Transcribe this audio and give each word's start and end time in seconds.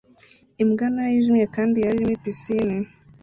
Imbwa 0.63 0.85
ntoya 0.91 1.11
yijimye 1.13 1.45
kandi 1.55 1.75
yera 1.83 1.91
iri 1.97 2.03
muri 2.07 2.21
pisine 2.23 2.75